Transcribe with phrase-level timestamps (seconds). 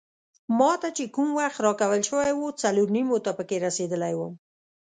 [0.57, 4.33] ما ته چې کوم وخت راکول شوی وو څلور نیمو ته پکې رسیدلی وم.